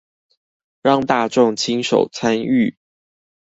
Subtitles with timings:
[0.81, 2.75] 讓大眾親手參與